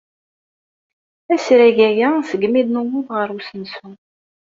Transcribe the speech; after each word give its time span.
Asrag 1.33 1.77
aya 1.89 2.09
segmi 2.29 2.61
d-newweḍ 2.65 3.07
ɣer 3.17 3.29
usensu. 3.37 3.89